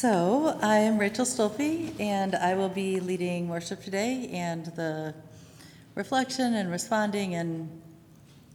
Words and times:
So, 0.00 0.56
I 0.62 0.76
am 0.76 0.96
Rachel 0.96 1.24
Stolpe, 1.24 1.92
and 1.98 2.36
I 2.36 2.54
will 2.54 2.68
be 2.68 3.00
leading 3.00 3.48
worship 3.48 3.82
today 3.82 4.30
and 4.32 4.66
the 4.76 5.12
reflection 5.96 6.54
and 6.54 6.70
responding 6.70 7.34
and 7.34 7.82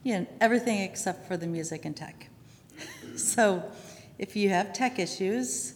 you 0.03 0.19
know, 0.19 0.27
everything 0.39 0.79
except 0.79 1.27
for 1.27 1.35
the 1.35 1.45
music 1.45 1.83
and 1.83 1.97
tech. 1.97 2.29
So, 3.17 3.61
if 4.17 4.37
you 4.37 4.51
have 4.51 4.71
tech 4.71 4.99
issues, 4.99 5.73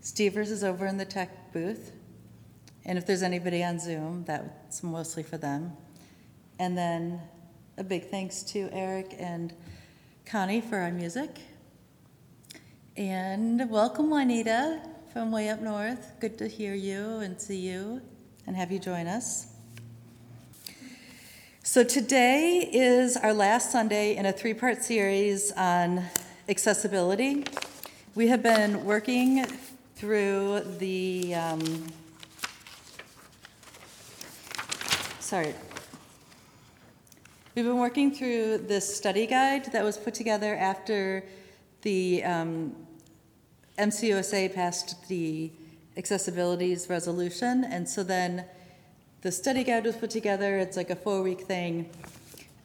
Stevers 0.00 0.50
is 0.50 0.64
over 0.64 0.86
in 0.86 0.96
the 0.96 1.04
tech 1.04 1.52
booth. 1.52 1.92
And 2.86 2.96
if 2.96 3.04
there's 3.04 3.22
anybody 3.22 3.62
on 3.62 3.78
Zoom, 3.78 4.24
that's 4.24 4.82
mostly 4.82 5.22
for 5.22 5.36
them. 5.36 5.76
And 6.58 6.78
then 6.78 7.20
a 7.76 7.84
big 7.84 8.08
thanks 8.08 8.42
to 8.54 8.70
Eric 8.72 9.14
and 9.18 9.52
Connie 10.24 10.62
for 10.62 10.78
our 10.78 10.90
music. 10.90 11.40
And 12.96 13.68
welcome, 13.68 14.08
Juanita, 14.08 14.93
from 15.14 15.30
way 15.30 15.48
up 15.48 15.60
north. 15.60 16.10
Good 16.18 16.38
to 16.38 16.48
hear 16.48 16.74
you 16.74 17.20
and 17.20 17.40
see 17.40 17.58
you 17.58 18.02
and 18.48 18.56
have 18.56 18.72
you 18.72 18.80
join 18.80 19.06
us. 19.06 19.46
So, 21.62 21.84
today 21.84 22.68
is 22.72 23.16
our 23.16 23.32
last 23.32 23.70
Sunday 23.70 24.16
in 24.16 24.26
a 24.26 24.32
three 24.32 24.54
part 24.54 24.82
series 24.82 25.52
on 25.52 26.02
accessibility. 26.48 27.44
We 28.16 28.26
have 28.26 28.42
been 28.42 28.84
working 28.84 29.44
through 29.94 30.62
the, 30.80 31.36
um, 31.36 31.86
sorry, 35.20 35.54
we've 37.54 37.64
been 37.64 37.78
working 37.78 38.12
through 38.12 38.58
this 38.66 38.96
study 38.96 39.28
guide 39.28 39.66
that 39.66 39.84
was 39.84 39.96
put 39.96 40.14
together 40.14 40.56
after 40.56 41.24
the 41.82 42.24
um, 42.24 42.83
MCUSA 43.78 44.54
passed 44.54 45.08
the 45.08 45.50
accessibilities 45.96 46.88
resolution, 46.88 47.64
and 47.64 47.88
so 47.88 48.02
then 48.02 48.44
the 49.22 49.32
study 49.32 49.64
guide 49.64 49.84
was 49.84 49.96
put 49.96 50.10
together. 50.10 50.58
It's 50.58 50.76
like 50.76 50.90
a 50.90 50.96
four 50.96 51.22
week 51.22 51.40
thing. 51.40 51.90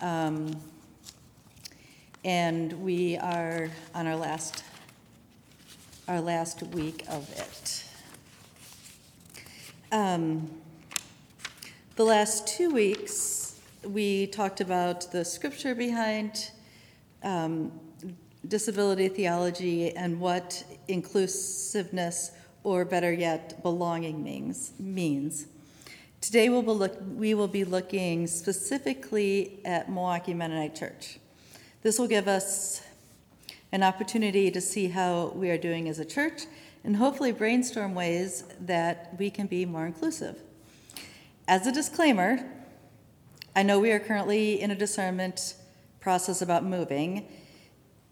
Um, 0.02 0.56
and 2.24 2.74
we 2.84 3.18
are 3.18 3.70
on 3.96 4.08
our 4.08 4.16
last 4.16 4.64
our 6.08 6.22
last 6.22 6.64
week 6.64 7.04
of 7.08 7.30
it. 7.38 7.86
Um, 9.92 10.50
the 11.96 12.04
last 12.04 12.48
two 12.48 12.72
weeks, 12.72 13.60
we 13.84 14.26
talked 14.28 14.60
about 14.60 15.12
the 15.12 15.24
scripture 15.24 15.76
behind 15.76 16.50
um, 17.22 17.72
disability 18.48 19.08
theology 19.08 19.96
and 19.96 20.20
what 20.20 20.64
inclusiveness, 20.90 22.32
or 22.64 22.84
better 22.86 23.14
yet, 23.14 23.62
belonging 23.64 24.24
means. 24.24 24.74
means. 24.80 25.46
Today 26.22 26.50
we'll 26.50 26.64
look, 26.64 26.98
we 27.16 27.34
will 27.34 27.48
be 27.48 27.64
looking 27.64 28.28
specifically 28.28 29.60
at 29.64 29.90
Milwaukee 29.90 30.34
Mennonite 30.34 30.76
Church. 30.76 31.20
This 31.82 31.98
will 31.98 32.08
give 32.08 32.28
us 32.28 32.82
an 33.72 33.84
opportunity 33.84 34.52
to 34.52 34.60
see 34.60 34.90
how 34.90 35.32
we 35.36 35.50
are 35.50 35.58
doing 35.58 35.88
as 35.88 36.00
a 36.00 36.06
church 36.06 36.44
and 36.84 36.98
hopefully 36.98 37.32
brainstorm 37.32 37.96
ways 37.96 38.44
that 38.60 39.16
we 39.18 39.30
can 39.30 39.48
be 39.48 39.66
more 39.66 39.86
inclusive. 39.86 40.42
As 41.48 41.66
a 41.68 41.72
disclaimer, 41.72 42.46
I 43.56 43.64
know 43.64 43.80
we 43.80 43.92
are 43.92 44.00
currently 44.00 44.62
in 44.62 44.72
a 44.72 44.76
discernment 44.76 45.56
process 46.00 46.42
about 46.42 46.64
moving, 46.64 47.28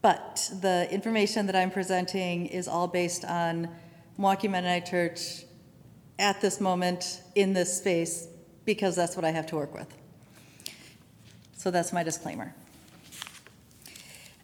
but 0.02 0.50
the 0.62 0.88
information 0.91 1.46
that 1.47 1.56
I'm 1.56 1.72
presenting 1.72 2.46
is 2.47 2.67
all 2.67 2.88
based 2.88 3.26
on 3.26 3.70
Milwaukee 4.17 4.47
Mennonite 4.47 4.85
Church 4.85 5.44
at 6.20 6.41
this 6.41 6.59
moment 6.59 7.22
in 7.35 7.53
this 7.53 7.78
space 7.78 8.28
because 8.66 8.96
that's 8.96 9.16
what 9.16 9.26
I 9.26 9.32
have 9.32 9.47
to 9.47 9.55
work 9.55 9.73
with. 9.73 9.88
So 11.55 11.72
that's 11.72 11.91
my 11.94 12.03
disclaimer. 12.03 12.53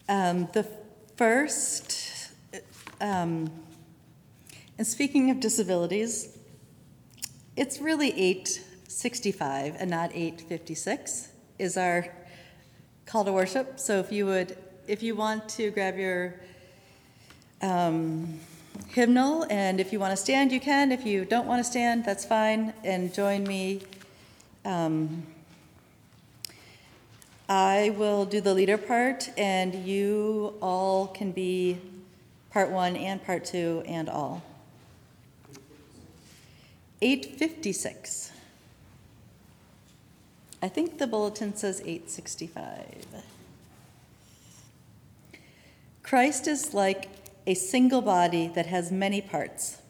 Um, 0.10 0.50
the 0.54 0.68
first, 1.16 2.32
um, 3.00 3.52
and 4.78 4.86
speaking 4.86 5.30
of 5.30 5.40
disabilities, 5.40 6.38
it's 7.56 7.80
really 7.80 8.10
865 8.10 9.76
and 9.80 9.90
not 9.90 10.12
856 10.14 11.30
is 11.60 11.78
our 11.78 12.08
call 13.06 13.24
to 13.26 13.32
worship. 13.32 13.80
So 13.80 14.00
if 14.00 14.12
you 14.12 14.26
would, 14.26 14.58
if 14.88 15.02
you 15.02 15.16
want 15.16 15.48
to 15.50 15.72
grab 15.72 15.98
your 15.98 16.36
um, 17.62 18.40
hymnal, 18.90 19.46
and 19.50 19.80
if 19.80 19.94
you 19.94 20.00
want 20.00 20.12
to 20.12 20.18
stand, 20.18 20.52
you 20.52 20.60
can. 20.60 20.92
If 20.92 21.06
you 21.06 21.26
don't 21.26 21.48
want 21.48 21.64
to 21.64 21.70
stand, 21.70 22.06
that's 22.06 22.26
fine. 22.26 22.74
And 22.84 23.14
join 23.14 23.44
me. 23.44 23.82
Um, 24.66 25.24
I 27.48 27.94
will 27.98 28.26
do 28.26 28.42
the 28.42 28.54
leader 28.54 28.78
part, 28.78 29.30
and 29.38 29.74
you 29.86 30.56
all 30.62 31.08
can 31.08 31.32
be 31.32 31.80
part 32.52 32.70
one 32.70 32.96
and 32.96 33.24
part 33.24 33.46
two 33.46 33.84
and 33.86 34.10
all. 34.10 34.44
856. 37.02 38.32
I 40.62 40.70
think 40.70 40.98
the 40.98 41.08
bulletin 41.08 41.54
says 41.56 41.82
865. 41.82 43.33
Christ 46.14 46.48
is 46.48 46.76
like 46.76 47.10
a 47.48 47.56
single 47.56 48.04
body 48.04 48.48
that 48.50 48.68
has 48.68 48.92
many 48.92 49.20
parts. 49.20 49.82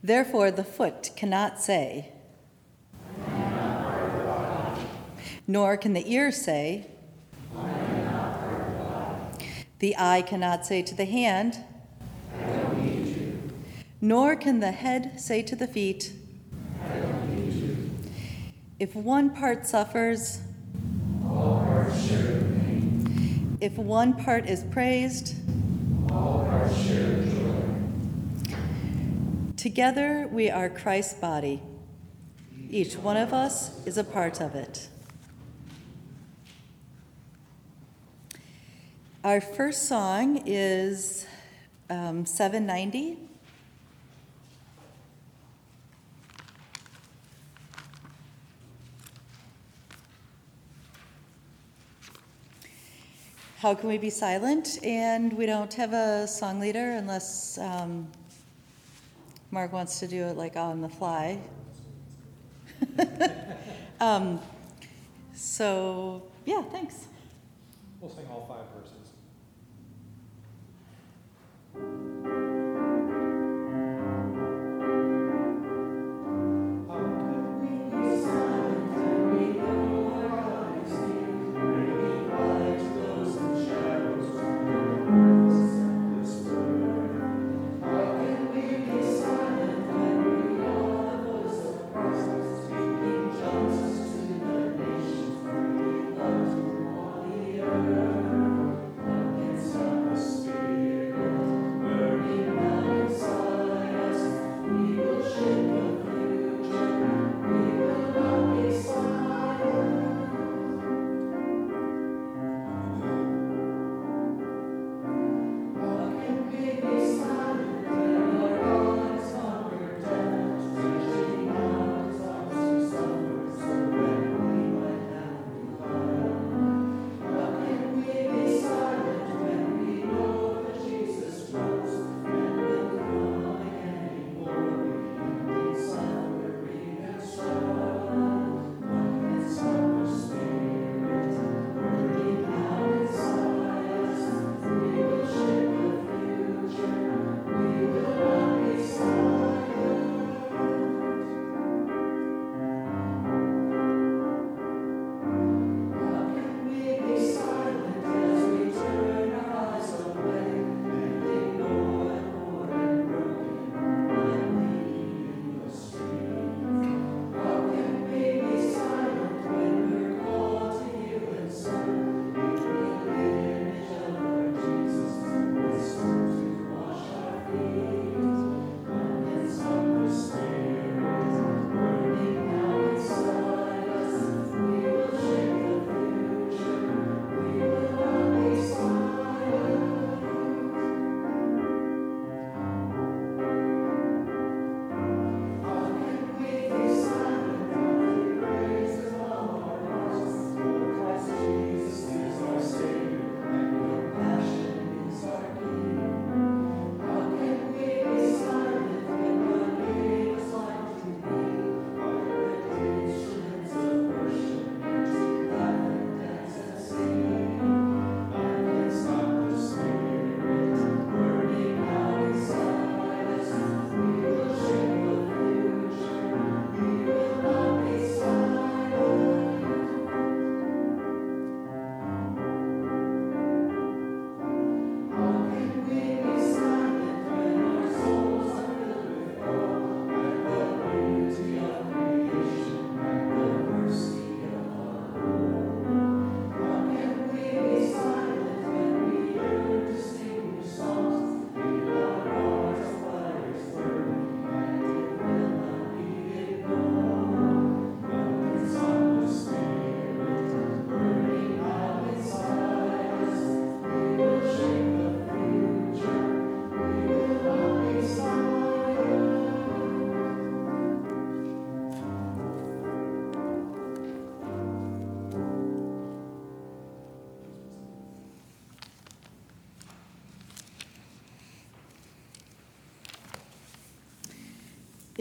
Therefore, 0.00 0.52
the 0.52 0.62
foot 0.62 1.10
cannot 1.16 1.60
say, 1.60 2.12
nor 5.48 5.76
can 5.76 5.92
the 5.92 6.08
ear 6.08 6.30
say, 6.30 6.86
the 9.80 9.96
eye 9.98 10.22
cannot 10.22 10.64
say 10.64 10.82
to 10.82 10.94
the 10.94 11.04
hand, 11.04 11.58
nor 14.00 14.36
can 14.36 14.60
the 14.60 14.70
head 14.70 15.20
say 15.20 15.42
to 15.42 15.56
the 15.56 15.66
feet, 15.66 16.12
if 18.82 18.96
one 18.96 19.30
part 19.30 19.64
suffers, 19.64 20.40
all 21.24 21.60
parts 21.64 22.04
share 22.04 22.18
the 22.18 22.58
pain. 22.58 23.56
If 23.60 23.78
one 23.78 24.12
part 24.12 24.48
is 24.48 24.64
praised, 24.64 25.36
all 26.10 26.44
parts 26.46 26.76
share 26.82 27.14
the 27.14 27.30
joy. 27.30 28.56
Together 29.56 30.28
we 30.32 30.50
are 30.50 30.68
Christ's 30.68 31.14
body. 31.14 31.62
Each 32.70 32.96
one 32.96 33.16
of 33.16 33.32
us 33.32 33.86
is 33.86 33.98
a 33.98 34.02
part 34.02 34.40
of 34.40 34.56
it. 34.56 34.88
Our 39.22 39.40
first 39.40 39.86
song 39.86 40.42
is 40.44 41.24
um, 41.88 42.26
790. 42.26 43.28
How 53.62 53.74
can 53.76 53.88
we 53.88 53.96
be 53.96 54.10
silent? 54.10 54.80
And 54.82 55.32
we 55.34 55.46
don't 55.46 55.72
have 55.74 55.92
a 55.92 56.26
song 56.26 56.58
leader 56.58 56.90
unless 56.90 57.58
um, 57.58 58.10
Mark 59.52 59.72
wants 59.72 60.00
to 60.00 60.08
do 60.08 60.24
it 60.24 60.36
like 60.36 60.56
on 60.56 60.80
the 60.80 60.88
fly. 60.88 61.38
um, 64.00 64.40
so, 65.32 66.24
yeah, 66.44 66.62
thanks. 66.72 67.06
We'll 68.00 68.10
sing 68.10 68.26
all 68.28 68.48
five 68.48 68.64
verses. 68.74 68.98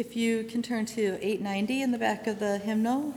If 0.01 0.15
you 0.15 0.43
can 0.43 0.63
turn 0.63 0.87
to 0.87 1.23
890 1.23 1.83
in 1.83 1.91
the 1.91 1.99
back 1.99 2.25
of 2.25 2.39
the 2.39 2.57
hymnal. 2.57 3.13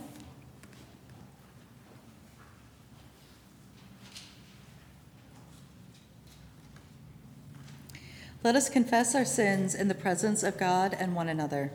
Let 8.42 8.54
us 8.54 8.68
confess 8.68 9.14
our 9.14 9.24
sins 9.24 9.74
in 9.74 9.88
the 9.88 9.94
presence 9.94 10.42
of 10.42 10.58
God 10.58 10.94
and 11.00 11.16
one 11.16 11.30
another. 11.30 11.72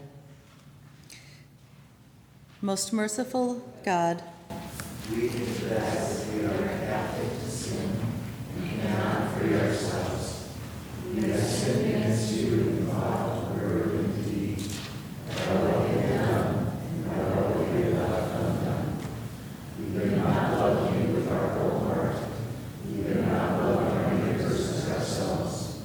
Most 2.62 2.94
merciful 2.94 3.68
God, 3.84 4.22
we 5.12 5.28
confess 5.28 6.28
we 6.32 6.46
are 6.46 6.68
captive 6.86 7.32
to 7.32 7.50
sin 7.50 8.00
cannot 8.80 9.34
free 9.40 9.56
ourselves. 9.56 10.50
We 11.16 11.24
against 11.24 12.32
you 12.36 12.54
in 12.60 12.88
thought, 12.92 13.56
word, 13.56 13.92
and 13.96 14.24
deed, 14.24 14.62
by 15.28 15.56
what 15.56 15.90
we 15.90 16.02
have 16.02 16.28
done 16.28 16.78
and 16.84 17.06
by 17.08 17.14
what 17.42 17.74
we 17.74 17.82
have 17.82 17.94
left 17.98 18.36
undone. 18.36 18.90
We 19.80 20.00
did 20.00 20.18
not 20.18 20.52
love 20.52 20.78
you 20.96 21.02
with 21.16 21.32
our 21.32 21.48
whole 21.58 21.80
heart. 21.80 22.18
We 22.86 23.02
did 23.02 23.26
not 23.26 23.64
love 23.64 24.06
our 24.06 24.14
neighbors 24.14 24.62
as 24.70 24.90
ourselves. 24.92 25.82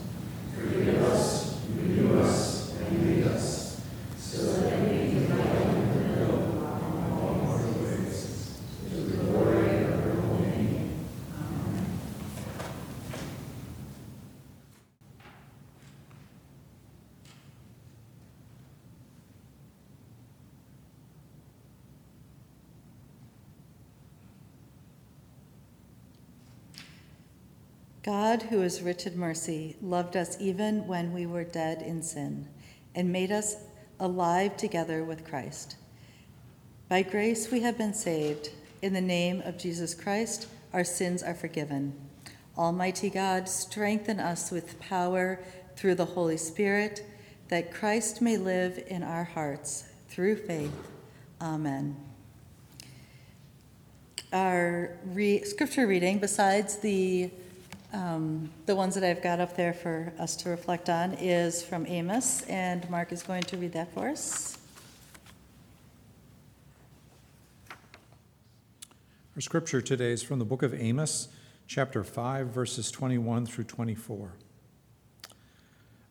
Forgive 0.54 1.02
us, 1.02 1.60
renew 1.74 2.20
us, 2.20 2.76
and 2.78 2.90
lead 3.06 3.24
us, 3.28 3.80
so 4.18 4.36
that 4.52 4.80
we 4.80 4.88
can 4.88 5.28
know 5.30 5.42
and 5.42 6.16
know 6.18 6.34
all 7.22 7.34
your 7.40 7.72
ways, 7.88 8.60
to 8.90 8.94
the 8.96 9.16
glory 9.24 9.84
of 9.84 10.04
your 10.04 10.14
holy 10.20 10.46
name. 10.48 11.06
Amen. 11.38 11.84
God, 28.04 28.42
who 28.42 28.60
is 28.60 28.82
rich 28.82 29.06
in 29.06 29.18
mercy, 29.18 29.76
loved 29.80 30.14
us 30.14 30.36
even 30.38 30.86
when 30.86 31.14
we 31.14 31.24
were 31.24 31.42
dead 31.42 31.80
in 31.80 32.02
sin, 32.02 32.46
and 32.94 33.10
made 33.10 33.32
us 33.32 33.56
alive 33.98 34.58
together 34.58 35.02
with 35.02 35.26
Christ. 35.26 35.76
By 36.90 37.00
grace 37.00 37.50
we 37.50 37.60
have 37.60 37.78
been 37.78 37.94
saved. 37.94 38.50
In 38.82 38.92
the 38.92 39.00
name 39.00 39.40
of 39.40 39.56
Jesus 39.56 39.94
Christ, 39.94 40.48
our 40.74 40.84
sins 40.84 41.22
are 41.22 41.34
forgiven. 41.34 41.94
Almighty 42.58 43.08
God, 43.08 43.48
strengthen 43.48 44.20
us 44.20 44.50
with 44.50 44.78
power 44.80 45.42
through 45.74 45.94
the 45.94 46.04
Holy 46.04 46.36
Spirit, 46.36 47.02
that 47.48 47.72
Christ 47.72 48.20
may 48.20 48.36
live 48.36 48.84
in 48.86 49.02
our 49.02 49.24
hearts 49.24 49.84
through 50.10 50.36
faith. 50.36 50.90
Amen. 51.40 51.96
Our 54.30 54.98
re- 55.06 55.42
scripture 55.44 55.86
reading, 55.86 56.18
besides 56.18 56.76
the 56.76 57.30
um, 57.94 58.50
the 58.66 58.74
ones 58.74 58.94
that 58.96 59.04
I've 59.04 59.22
got 59.22 59.38
up 59.38 59.56
there 59.56 59.72
for 59.72 60.12
us 60.18 60.34
to 60.36 60.50
reflect 60.50 60.90
on 60.90 61.14
is 61.14 61.62
from 61.62 61.86
Amos, 61.86 62.42
and 62.42 62.88
Mark 62.90 63.12
is 63.12 63.22
going 63.22 63.44
to 63.44 63.56
read 63.56 63.72
that 63.72 63.94
for 63.94 64.08
us. 64.08 64.58
Our 69.36 69.40
scripture 69.40 69.80
today 69.80 70.10
is 70.10 70.22
from 70.22 70.40
the 70.40 70.44
book 70.44 70.62
of 70.62 70.74
Amos, 70.74 71.28
chapter 71.68 72.02
5, 72.02 72.48
verses 72.48 72.90
21 72.90 73.46
through 73.46 73.64
24. 73.64 74.32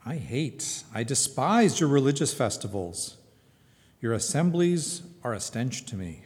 I 0.05 0.15
hate, 0.15 0.83
I 0.93 1.03
despise 1.03 1.79
your 1.79 1.89
religious 1.89 2.33
festivals. 2.33 3.17
Your 4.01 4.13
assemblies 4.13 5.03
are 5.23 5.33
a 5.33 5.39
stench 5.39 5.85
to 5.85 5.95
me. 5.95 6.23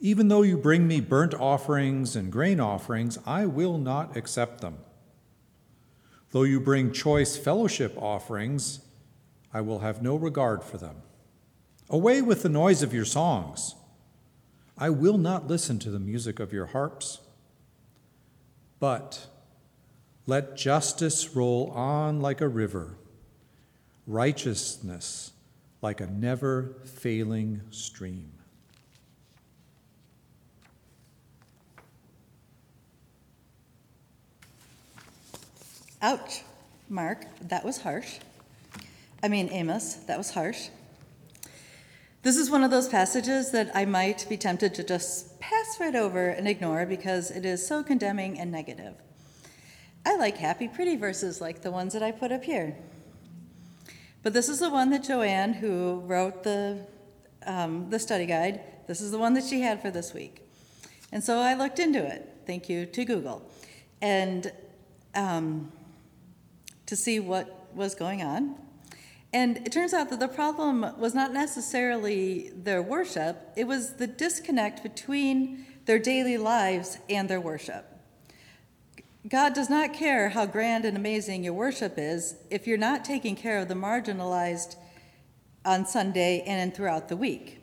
Even 0.00 0.28
though 0.28 0.42
you 0.42 0.56
bring 0.56 0.88
me 0.88 1.00
burnt 1.00 1.34
offerings 1.34 2.16
and 2.16 2.32
grain 2.32 2.58
offerings, 2.58 3.18
I 3.26 3.44
will 3.44 3.76
not 3.76 4.16
accept 4.16 4.62
them. 4.62 4.78
Though 6.32 6.44
you 6.44 6.58
bring 6.60 6.92
choice 6.92 7.36
fellowship 7.36 7.94
offerings, 8.00 8.80
I 9.52 9.60
will 9.60 9.80
have 9.80 10.00
no 10.00 10.16
regard 10.16 10.64
for 10.64 10.78
them. 10.78 10.96
Away 11.90 12.22
with 12.22 12.42
the 12.42 12.48
noise 12.48 12.82
of 12.82 12.94
your 12.94 13.04
songs. 13.04 13.74
I 14.78 14.88
will 14.88 15.18
not 15.18 15.48
listen 15.48 15.78
to 15.80 15.90
the 15.90 15.98
music 15.98 16.40
of 16.40 16.52
your 16.52 16.66
harps. 16.66 17.18
But 18.78 19.26
let 20.26 20.56
justice 20.56 21.34
roll 21.36 21.70
on 21.72 22.20
like 22.20 22.40
a 22.40 22.48
river, 22.48 22.96
righteousness 24.06 25.32
like 25.82 26.00
a 26.00 26.06
never 26.06 26.76
failing 26.84 27.62
stream. 27.70 28.39
Ouch, 36.02 36.42
Mark, 36.88 37.26
that 37.42 37.64
was 37.64 37.82
harsh. 37.82 38.18
I 39.22 39.28
mean, 39.28 39.50
Amos, 39.52 39.94
that 40.06 40.16
was 40.16 40.30
harsh. 40.30 40.68
This 42.22 42.36
is 42.36 42.50
one 42.50 42.64
of 42.64 42.70
those 42.70 42.88
passages 42.88 43.50
that 43.52 43.70
I 43.74 43.84
might 43.84 44.26
be 44.28 44.38
tempted 44.38 44.74
to 44.76 44.84
just 44.84 45.38
pass 45.40 45.76
right 45.78 45.94
over 45.94 46.28
and 46.28 46.48
ignore 46.48 46.86
because 46.86 47.30
it 47.30 47.44
is 47.44 47.66
so 47.66 47.82
condemning 47.82 48.38
and 48.38 48.50
negative. 48.50 48.94
I 50.06 50.16
like 50.16 50.38
happy, 50.38 50.68
pretty 50.68 50.96
verses 50.96 51.40
like 51.40 51.60
the 51.60 51.70
ones 51.70 51.92
that 51.92 52.02
I 52.02 52.12
put 52.12 52.32
up 52.32 52.44
here. 52.44 52.76
But 54.22 54.32
this 54.32 54.48
is 54.48 54.58
the 54.58 54.70
one 54.70 54.88
that 54.90 55.04
Joanne, 55.04 55.52
who 55.52 56.00
wrote 56.06 56.44
the, 56.44 56.86
um, 57.44 57.90
the 57.90 57.98
study 57.98 58.24
guide, 58.24 58.60
this 58.86 59.02
is 59.02 59.10
the 59.10 59.18
one 59.18 59.34
that 59.34 59.44
she 59.44 59.60
had 59.60 59.82
for 59.82 59.90
this 59.90 60.14
week. 60.14 60.46
And 61.12 61.22
so 61.22 61.40
I 61.40 61.54
looked 61.54 61.78
into 61.78 62.02
it. 62.02 62.26
Thank 62.46 62.70
you 62.70 62.86
to 62.86 63.04
Google. 63.04 63.50
And 64.00 64.50
um, 65.14 65.72
to 66.90 66.96
see 66.96 67.20
what 67.20 67.68
was 67.72 67.94
going 67.94 68.20
on. 68.20 68.56
And 69.32 69.58
it 69.58 69.70
turns 69.70 69.94
out 69.94 70.10
that 70.10 70.18
the 70.18 70.26
problem 70.26 70.84
was 70.98 71.14
not 71.14 71.32
necessarily 71.32 72.50
their 72.50 72.82
worship, 72.82 73.52
it 73.56 73.68
was 73.68 73.94
the 73.94 74.08
disconnect 74.08 74.82
between 74.82 75.66
their 75.86 76.00
daily 76.00 76.36
lives 76.36 76.98
and 77.08 77.30
their 77.30 77.40
worship. 77.40 77.86
God 79.28 79.54
does 79.54 79.70
not 79.70 79.94
care 79.94 80.30
how 80.30 80.46
grand 80.46 80.84
and 80.84 80.96
amazing 80.96 81.44
your 81.44 81.52
worship 81.52 81.94
is 81.96 82.34
if 82.50 82.66
you're 82.66 82.76
not 82.76 83.04
taking 83.04 83.36
care 83.36 83.60
of 83.60 83.68
the 83.68 83.74
marginalized 83.74 84.74
on 85.64 85.86
Sunday 85.86 86.42
and 86.44 86.74
throughout 86.74 87.08
the 87.08 87.16
week. 87.16 87.60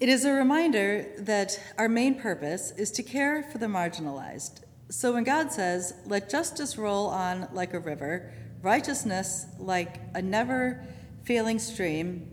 It 0.00 0.08
is 0.08 0.24
a 0.24 0.32
reminder 0.32 1.08
that 1.18 1.60
our 1.76 1.90
main 1.90 2.14
purpose 2.14 2.70
is 2.78 2.90
to 2.92 3.02
care 3.02 3.42
for 3.42 3.58
the 3.58 3.66
marginalized. 3.66 4.62
So 4.92 5.14
when 5.14 5.24
God 5.24 5.50
says, 5.50 5.94
let 6.04 6.28
justice 6.28 6.76
roll 6.76 7.06
on 7.06 7.48
like 7.54 7.72
a 7.72 7.80
river, 7.80 8.30
righteousness 8.60 9.46
like 9.58 9.96
a 10.14 10.20
never 10.20 10.84
failing 11.24 11.58
stream, 11.58 12.28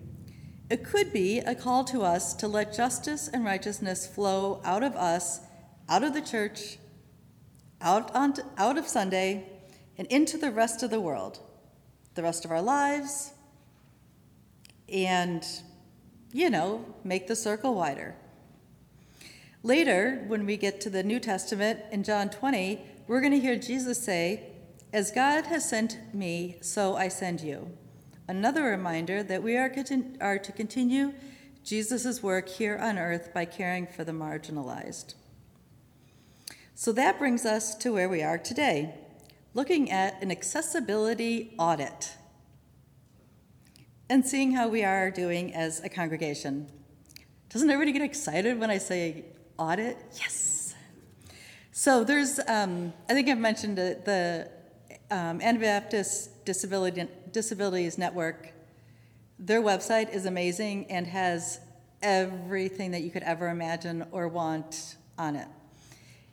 it 0.70 0.84
could 0.84 1.13
be 1.13 1.39
a 1.39 1.56
call 1.56 1.86
to 1.86 2.01
us 2.01 2.34
to 2.34 2.50
let 2.50 2.75
justice 2.75 3.30
and 3.30 3.46
righteousness 3.46 4.06
flow 4.06 4.62
out 4.66 4.84
of 4.84 4.94
us, 4.98 5.39
out 5.88 6.04
of 6.04 6.13
the 6.13 6.20
church, 6.20 6.80
out, 7.80 8.13
on, 8.13 8.34
out 8.58 8.78
of 8.78 8.89
Sunday, 8.89 9.50
and 9.98 10.06
into 10.10 10.38
the 10.38 10.51
rest 10.51 10.84
of 10.84 10.89
the 10.89 11.00
world, 11.00 11.39
the 12.16 12.24
rest 12.24 12.44
of 12.44 12.51
our 12.51 12.62
lives, 12.62 13.32
and, 14.89 15.46
you 16.34 16.50
know, 16.50 16.84
make 17.06 17.25
the 17.25 17.38
circle 17.38 17.74
wider. 17.74 18.18
Later, 19.62 20.24
when 20.28 20.46
we 20.46 20.56
get 20.56 20.80
to 20.82 20.89
the 20.89 21.04
New 21.04 21.20
Testament 21.20 21.82
in 21.92 22.04
John 22.04 22.30
20, 22.30 22.82
we're 23.08 23.20
going 23.20 23.34
to 23.34 23.39
hear 23.42 23.58
Jesus 23.58 24.01
say, 24.01 24.44
As 24.94 25.12
God 25.12 25.48
has 25.48 25.68
sent 25.68 25.98
me, 26.13 26.58
so 26.62 26.96
I 26.96 27.10
send 27.10 27.42
you. 27.42 27.70
Another 28.25 28.63
reminder 28.63 29.22
that 29.22 29.44
we 29.44 29.58
are, 29.58 29.70
are 30.22 30.39
to 30.39 30.51
continue 30.54 31.13
Jesus' 31.66 32.24
work 32.24 32.48
here 32.48 32.78
on 32.78 32.98
earth 32.98 33.34
by 33.34 33.44
caring 33.44 33.86
for 33.86 34.06
the 34.06 34.13
marginalized. 34.13 35.16
So 36.74 36.94
that 36.94 37.20
brings 37.20 37.46
us 37.46 37.75
to 37.75 37.92
where 37.92 38.08
we 38.08 38.24
are 38.24 38.38
today, 38.38 38.96
looking 39.54 39.92
at 39.92 40.24
an 40.24 40.32
accessibility 40.32 41.54
audit 41.60 42.13
and 44.10 44.25
seeing 44.25 44.54
how 44.54 44.70
we 44.70 44.86
are 44.86 45.12
doing 45.12 45.54
as 45.54 45.84
a 45.84 45.89
congregation. 45.89 46.72
Doesn't 47.50 47.70
everybody 47.70 47.92
get 47.92 48.06
excited 48.06 48.58
when 48.58 48.70
I 48.70 48.78
say 48.78 49.25
audit? 49.60 49.98
Yes. 50.16 50.74
So 51.72 52.04
there's, 52.04 52.39
um, 52.48 52.94
I 53.10 53.13
think 53.13 53.30
I've 53.30 53.38
mentioned 53.38 53.78
it, 53.80 54.06
the 54.06 54.50
um, 55.12 55.42
Anabaptist 55.42 56.46
Disability, 56.46 57.08
Disabilities 57.32 57.98
Network. 57.98 58.51
Their 59.38 59.62
website 59.62 60.13
is 60.13 60.25
amazing 60.25 60.88
and 60.89 61.08
has 61.08 61.60
everything 62.01 62.92
that 62.92 63.01
you 63.01 63.12
could 63.12 63.24
ever 63.24 63.50
imagine 63.50 64.06
or 64.12 64.28
want 64.28 64.96
on 65.18 65.36
it. 65.36 65.48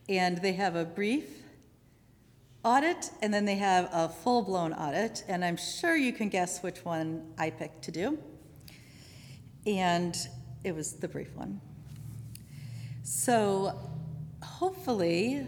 And 0.08 0.38
they 0.38 0.52
have 0.54 0.76
a 0.76 0.84
brief 0.84 1.24
audit, 2.64 3.10
and 3.22 3.32
then 3.32 3.44
they 3.44 3.54
have 3.54 3.88
a 3.92 4.08
full-blown 4.08 4.72
audit, 4.72 5.24
and 5.28 5.44
I'm 5.44 5.56
sure 5.56 5.96
you 5.96 6.12
can 6.12 6.28
guess 6.28 6.62
which 6.62 6.84
one 6.84 7.32
I 7.38 7.50
picked 7.50 7.82
to 7.82 7.92
do. 7.92 8.18
And 9.66 10.16
it 10.64 10.74
was 10.74 10.94
the 10.94 11.06
brief 11.06 11.34
one. 11.36 11.60
So 13.08 13.88
hopefully, 14.42 15.46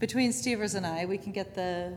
between 0.00 0.32
Stevers 0.32 0.74
and 0.74 0.84
I, 0.84 1.04
we 1.06 1.16
can 1.18 1.30
get 1.30 1.54
the 1.54 1.96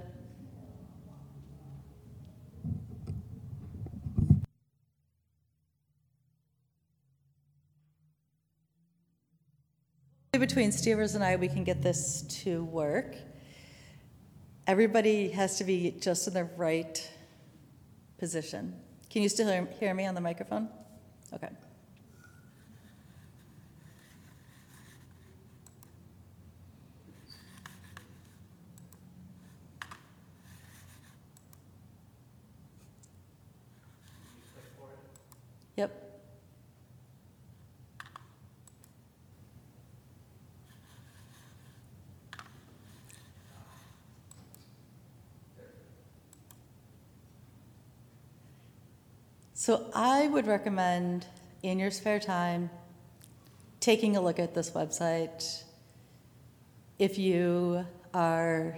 between 10.33 10.71
Stevers 10.71 11.15
and 11.15 11.23
I, 11.23 11.37
we 11.37 11.47
can 11.47 11.63
get 11.63 11.81
this 11.81 12.21
to 12.43 12.63
work. 12.65 13.15
Everybody 14.67 15.29
has 15.29 15.57
to 15.57 15.63
be 15.63 15.97
just 15.99 16.27
in 16.27 16.35
the 16.35 16.43
right 16.43 17.11
position. 18.19 18.79
Can 19.09 19.23
you 19.23 19.29
still 19.29 19.47
hear, 19.47 19.67
hear 19.79 19.93
me 19.95 20.05
on 20.05 20.13
the 20.13 20.21
microphone? 20.21 20.69
Okay. 21.33 21.49
So 49.59 49.87
I 49.93 50.29
would 50.29 50.47
recommend, 50.47 51.25
in 51.63 51.79
your 51.79 51.91
spare 51.91 52.21
time, 52.21 52.69
taking 53.81 54.15
a 54.15 54.21
look 54.21 54.39
at 54.39 54.55
this 54.55 54.71
website. 54.71 55.63
If 56.97 57.17
you 57.17 57.85
are 58.13 58.77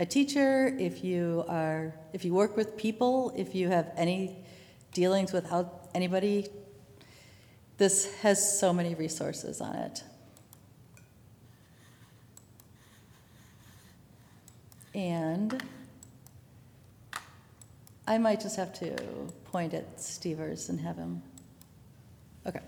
a 0.00 0.04
teacher, 0.04 0.76
if 0.76 1.04
you 1.04 1.44
are, 1.46 1.94
if 2.12 2.24
you 2.24 2.34
work 2.34 2.56
with 2.56 2.76
people, 2.76 3.32
if 3.36 3.54
you 3.54 3.68
have 3.68 3.92
any 3.96 4.44
dealings 4.92 5.32
without 5.32 5.88
anybody, 5.94 6.48
this 7.78 8.12
has 8.22 8.58
so 8.58 8.72
many 8.72 8.96
resources 8.96 9.60
on 9.60 9.76
it. 9.76 10.02
And 14.96 15.62
I 18.06 18.18
might 18.18 18.40
just 18.40 18.56
have 18.56 18.72
to 18.74 18.96
point 19.44 19.74
at 19.74 20.00
Stevers 20.00 20.68
and 20.68 20.80
have 20.80 20.96
him. 20.96 21.22
Okay. 22.46 22.60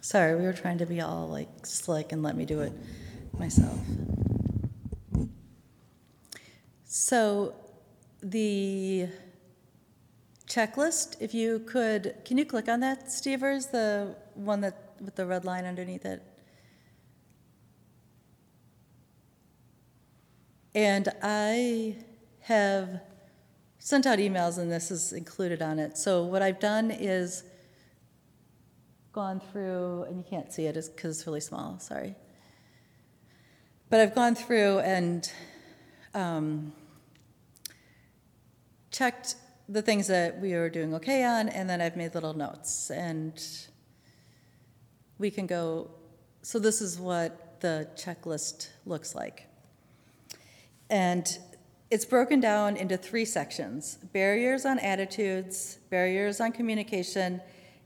Sorry, 0.00 0.36
we 0.36 0.42
were 0.42 0.52
trying 0.52 0.76
to 0.78 0.86
be 0.86 1.00
all 1.00 1.26
like 1.28 1.48
slick 1.64 2.12
and 2.12 2.22
let 2.22 2.36
me 2.36 2.44
do 2.44 2.60
it 2.60 2.72
myself. 3.38 3.78
So 6.84 7.54
the 8.22 9.08
checklist, 10.46 11.16
if 11.20 11.32
you 11.32 11.60
could, 11.60 12.14
can 12.26 12.36
you 12.36 12.44
click 12.44 12.68
on 12.68 12.80
that, 12.80 13.10
Stevers, 13.10 13.66
the 13.68 14.14
one 14.34 14.60
that, 14.60 14.83
with 15.00 15.16
the 15.16 15.26
red 15.26 15.44
line 15.44 15.64
underneath 15.64 16.04
it? 16.04 16.22
And 20.74 21.08
I 21.22 21.96
have 22.40 23.00
sent 23.78 24.06
out 24.06 24.18
emails 24.18 24.58
and 24.58 24.72
this 24.72 24.90
is 24.90 25.12
included 25.12 25.62
on 25.62 25.78
it. 25.78 25.96
So 25.96 26.24
what 26.24 26.42
I've 26.42 26.58
done 26.58 26.90
is 26.90 27.44
gone 29.12 29.40
through, 29.52 30.02
and 30.08 30.18
you 30.18 30.24
can't 30.28 30.52
see 30.52 30.66
it 30.66 30.74
because 30.74 31.18
it's 31.18 31.26
really 31.26 31.40
small, 31.40 31.78
sorry. 31.78 32.16
But 33.88 34.00
I've 34.00 34.14
gone 34.14 34.34
through 34.34 34.80
and 34.80 35.30
um, 36.14 36.72
checked 38.90 39.36
the 39.68 39.82
things 39.82 40.08
that 40.08 40.40
we 40.40 40.54
were 40.54 40.68
doing 40.68 40.94
okay 40.94 41.22
on, 41.22 41.48
and 41.48 41.70
then 41.70 41.80
I've 41.80 41.96
made 41.96 42.14
little 42.14 42.34
notes. 42.34 42.90
And 42.90 43.40
we 45.18 45.30
can 45.30 45.46
go, 45.46 45.90
so 46.42 46.58
this 46.58 46.80
is 46.80 46.98
what 46.98 47.60
the 47.60 47.88
checklist 47.96 48.68
looks 48.84 49.14
like. 49.14 49.46
And 50.90 51.38
it's 51.90 52.04
broken 52.04 52.40
down 52.40 52.76
into 52.76 52.96
three 52.96 53.24
sections 53.24 53.96
barriers 54.12 54.64
on 54.64 54.78
attitudes, 54.78 55.78
barriers 55.90 56.40
on 56.40 56.52
communication, 56.52 57.40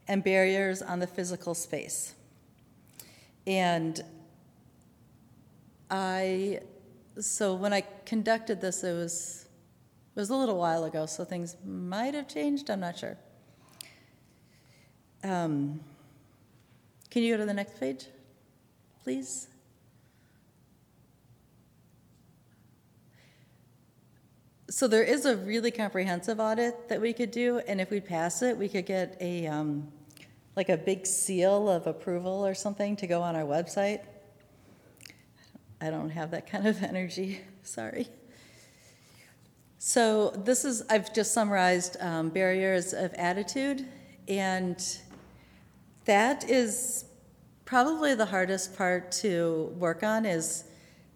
and 0.08 0.24
barriers 0.24 0.80
on 0.82 0.98
the 0.98 1.06
physical 1.06 1.54
space. 1.54 2.14
And 3.46 4.02
I, 5.90 6.60
so 7.20 7.54
when 7.54 7.72
I 7.72 7.82
conducted 8.04 8.60
this, 8.60 8.82
it 8.84 8.94
was, 8.94 9.46
it 10.16 10.20
was 10.20 10.30
a 10.30 10.36
little 10.36 10.58
while 10.58 10.84
ago, 10.84 11.06
so 11.06 11.24
things 11.24 11.56
might 11.64 12.14
have 12.14 12.28
changed, 12.28 12.70
I'm 12.70 12.80
not 12.80 12.98
sure. 12.98 13.16
Um, 15.24 15.80
can 17.10 17.22
you 17.22 17.34
go 17.34 17.38
to 17.38 17.46
the 17.46 17.54
next 17.54 17.78
page, 17.80 18.06
please? 19.02 19.48
So 24.70 24.86
there 24.86 25.02
is 25.02 25.24
a 25.24 25.36
really 25.36 25.70
comprehensive 25.70 26.38
audit 26.38 26.90
that 26.90 27.00
we 27.00 27.14
could 27.14 27.30
do, 27.30 27.58
and 27.66 27.80
if 27.80 27.90
we 27.90 28.00
pass 28.00 28.42
it, 28.42 28.56
we 28.56 28.68
could 28.68 28.84
get 28.84 29.16
a, 29.20 29.46
um, 29.46 29.88
like 30.56 30.68
a 30.68 30.76
big 30.76 31.06
seal 31.06 31.70
of 31.70 31.86
approval 31.86 32.46
or 32.46 32.54
something 32.54 32.94
to 32.96 33.06
go 33.06 33.22
on 33.22 33.34
our 33.34 33.44
website. 33.44 34.00
I 35.80 35.88
don't 35.90 36.10
have 36.10 36.30
that 36.32 36.46
kind 36.46 36.66
of 36.66 36.82
energy, 36.82 37.40
sorry. 37.62 38.08
So 39.78 40.30
this 40.30 40.66
is, 40.66 40.82
I've 40.90 41.14
just 41.14 41.32
summarized 41.32 41.96
um, 42.00 42.28
barriers 42.28 42.92
of 42.92 43.14
attitude, 43.14 43.86
and 44.28 44.78
that 46.08 46.48
is 46.48 47.04
probably 47.66 48.14
the 48.14 48.24
hardest 48.24 48.74
part 48.74 49.12
to 49.12 49.70
work 49.76 50.02
on 50.02 50.24
is 50.24 50.64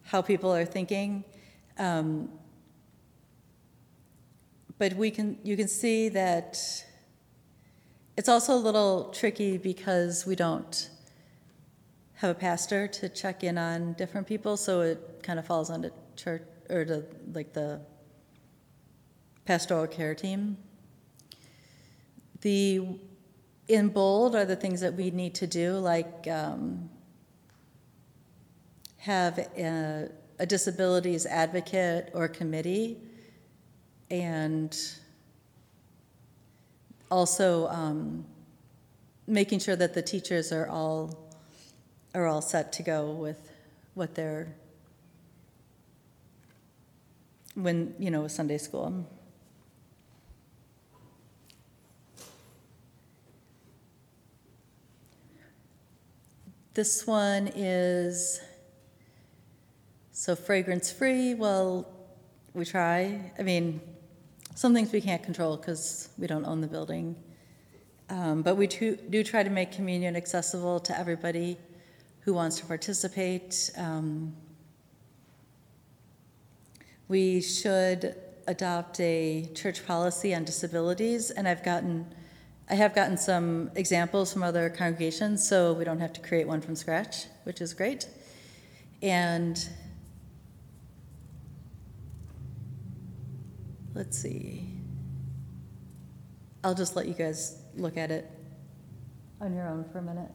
how 0.05 0.21
people 0.21 0.55
are 0.55 0.67
thinking. 0.67 1.25
Um, 1.79 2.29
but 4.77 4.93
we 4.93 5.11
can, 5.11 5.39
you 5.43 5.57
can 5.57 5.67
see 5.67 6.11
that 6.11 6.59
it's 8.19 8.29
also 8.29 8.53
a 8.53 8.63
little 8.69 9.05
tricky 9.15 9.57
because 9.57 10.27
we 10.27 10.37
don't 10.37 10.91
have 12.17 12.31
a 12.31 12.35
pastor 12.39 12.87
to 12.87 13.09
check 13.09 13.43
in 13.43 13.57
on 13.57 13.95
different 13.95 14.27
people, 14.27 14.59
so 14.59 14.83
it 14.83 15.23
kind 15.23 15.39
of 15.39 15.47
falls 15.47 15.71
onto 15.71 15.89
church 16.17 16.43
or 16.69 16.85
to 16.85 17.03
like 17.33 17.55
the 17.55 17.81
pastoral 19.47 19.87
care 19.87 20.15
team. 20.15 20.59
The 22.43 22.99
in 23.73 23.89
bold 23.89 24.35
are 24.35 24.45
the 24.45 24.57
things 24.57 24.81
that 24.81 24.95
we 24.95 25.11
need 25.11 25.35
to 25.37 25.47
do, 25.47 25.75
like 25.79 26.29
um, 26.29 26.91
have 28.99 29.39
a, 29.39 30.09
a 30.39 30.47
disabilities 30.47 31.27
advocate 31.27 32.11
or 32.15 32.29
committee 32.29 32.99
and 34.11 34.79
also 37.11 37.67
um, 37.69 38.25
making 39.27 39.59
sure 39.59 39.77
that 39.77 39.95
the 39.95 40.03
teachers 40.03 40.53
are 40.53 40.69
all 40.69 41.19
are 42.15 42.27
all 42.27 42.43
set 42.43 42.73
to 42.75 42.83
go 42.83 43.11
with 43.11 43.51
what 43.95 44.15
they're 44.15 44.55
when 47.55 47.95
you 47.99 48.11
know 48.11 48.23
with 48.23 48.33
Sunday 48.33 48.59
school. 48.59 49.07
This 56.75 57.07
one 57.07 57.51
is 57.55 58.41
so 60.13 60.35
fragrance 60.35 60.91
free. 60.91 61.35
Well, 61.35 61.87
we 62.55 62.65
try. 62.65 63.31
I 63.39 63.43
mean, 63.43 63.83
some 64.55 64.73
things 64.73 64.91
we 64.91 65.03
can't 65.03 65.23
control 65.23 65.59
because 65.59 66.09
we 66.17 66.27
don't 66.27 66.47
own 66.47 66.63
the 66.63 66.67
building. 66.67 67.15
Um, 68.09 68.41
but 68.41 68.57
we 68.57 68.69
do, 68.69 68.97
do 68.97 69.23
try 69.23 69.43
to 69.43 69.51
make 69.51 69.71
communion 69.71 70.17
accessible 70.17 70.81
to 70.81 70.99
everybody 70.99 71.59
who 72.21 72.33
wants 72.33 72.59
to 72.61 72.65
participate. 72.65 73.71
Um, 73.77 74.35
we 77.09 77.43
should 77.43 78.15
adopt 78.47 78.99
a 78.99 79.51
church 79.55 79.87
policy 79.87 80.35
on 80.35 80.45
disabilities, 80.45 81.31
and 81.31 81.47
I've 81.47 81.63
gotten 81.63 82.07
I 82.69 82.75
have 82.75 82.95
gotten 82.95 83.17
some 83.17 83.71
examples 83.75 84.33
from 84.33 84.43
other 84.43 84.71
congregations, 84.71 85.47
so 85.47 85.73
we 85.73 85.85
don't 85.85 86.01
have 86.01 86.13
to 86.15 86.21
create 86.21 86.47
one 86.47 86.61
from 86.61 86.77
scratch, 86.77 87.27
which 87.45 87.61
is 87.61 87.75
great. 87.75 88.07
And 89.03 89.69
let's 93.95 94.17
see. 94.17 94.69
I'll 96.65 96.75
just 96.75 96.95
let 96.95 97.09
you 97.09 97.15
guys 97.15 97.59
look 97.77 97.97
at 97.97 98.11
it 98.11 98.31
on 99.41 99.53
your 99.55 99.69
own 99.69 99.85
for 99.91 99.99
a 99.99 100.03
minute. 100.03 100.31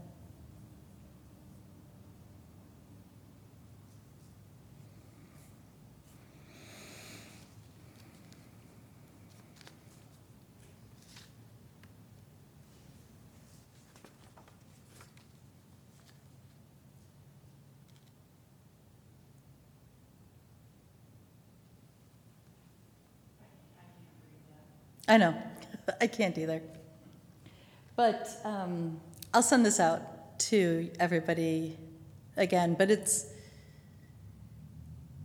I 25.07 25.17
know, 25.17 25.35
I 26.01 26.07
can't 26.07 26.37
either. 26.37 26.61
But 27.95 28.29
um, 28.43 28.99
I'll 29.33 29.41
send 29.41 29.65
this 29.65 29.79
out 29.79 30.39
to 30.39 30.91
everybody 30.99 31.77
again, 32.35 32.75
but 32.77 32.91
it's, 32.91 33.25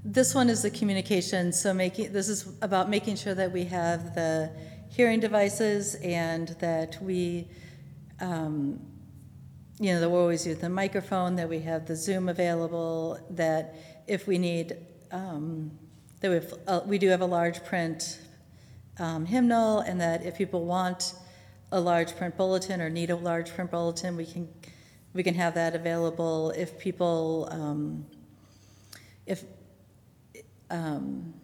this 0.04 0.34
one 0.34 0.48
is 0.48 0.62
the 0.62 0.70
communication, 0.70 1.52
so 1.52 1.74
making, 1.74 2.12
this 2.12 2.28
is 2.28 2.54
about 2.62 2.88
making 2.88 3.16
sure 3.16 3.34
that 3.34 3.52
we 3.52 3.64
have 3.64 4.14
the 4.14 4.50
hearing 4.88 5.20
devices 5.20 5.96
and 5.96 6.48
that 6.60 6.98
we, 7.02 7.48
um, 8.20 8.80
you 9.78 9.92
know, 9.92 10.00
that 10.00 10.08
we're 10.08 10.20
always 10.20 10.46
using 10.46 10.60
the 10.60 10.68
microphone, 10.68 11.36
that 11.36 11.48
we 11.48 11.60
have 11.60 11.86
the 11.86 11.96
Zoom 11.96 12.28
available, 12.28 13.18
that 13.30 13.74
if 14.06 14.26
we 14.26 14.38
need, 14.38 14.76
um, 15.10 15.70
that 16.20 16.30
we, 16.30 16.40
uh, 16.66 16.80
we 16.86 16.98
do 16.98 17.08
have 17.08 17.20
a 17.20 17.26
large 17.26 17.64
print 17.64 18.18
um, 18.98 19.26
hymnal, 19.26 19.80
and 19.80 20.00
that 20.00 20.24
if 20.24 20.36
people 20.36 20.64
want 20.64 21.14
a 21.70 21.80
large 21.80 22.16
print 22.16 22.36
bulletin 22.36 22.80
or 22.80 22.90
need 22.90 23.10
a 23.10 23.16
large 23.16 23.54
print 23.54 23.70
bulletin, 23.70 24.16
we 24.16 24.26
can, 24.26 24.48
we 25.14 25.22
can 25.22 25.34
have 25.34 25.54
that 25.54 25.74
available. 25.74 26.50
If 26.50 26.78
people, 26.78 27.48
um, 27.50 28.06
if, 29.26 29.44
um, 30.70 31.34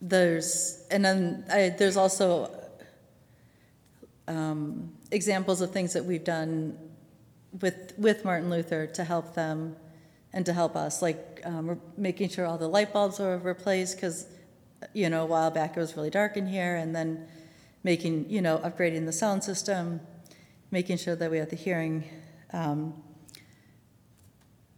there's, 0.00 0.86
and 0.90 1.04
then 1.04 1.44
I, 1.50 1.70
there's 1.70 1.96
also 1.96 2.54
um, 4.28 4.92
examples 5.10 5.60
of 5.60 5.70
things 5.70 5.94
that 5.94 6.04
we've 6.04 6.24
done 6.24 6.78
with, 7.60 7.94
with 7.96 8.24
Martin 8.24 8.50
Luther 8.50 8.86
to 8.86 9.04
help 9.04 9.34
them 9.34 9.74
and 10.32 10.44
to 10.44 10.52
help 10.52 10.76
us, 10.76 11.00
like 11.00 11.40
um, 11.44 11.80
making 11.96 12.28
sure 12.28 12.44
all 12.44 12.58
the 12.58 12.68
light 12.68 12.92
bulbs 12.92 13.18
are 13.18 13.38
replaced, 13.38 13.96
because, 13.96 14.26
you 14.92 15.08
know, 15.10 15.22
a 15.22 15.26
while 15.26 15.50
back 15.50 15.76
it 15.76 15.80
was 15.80 15.96
really 15.96 16.10
dark 16.10 16.36
in 16.36 16.46
here, 16.46 16.76
and 16.76 16.94
then 16.94 17.26
making, 17.84 18.28
you 18.28 18.40
know, 18.40 18.58
upgrading 18.58 19.06
the 19.06 19.12
sound 19.12 19.42
system, 19.44 20.00
making 20.70 20.96
sure 20.96 21.16
that 21.16 21.30
we 21.30 21.38
have 21.38 21.50
the 21.50 21.56
hearing 21.56 22.04
um, 22.52 22.94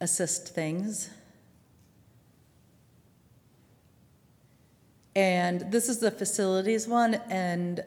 assist 0.00 0.48
things. 0.54 1.10
And 5.16 5.72
this 5.72 5.88
is 5.88 5.98
the 5.98 6.10
facilities 6.10 6.86
one, 6.86 7.14
and 7.28 7.84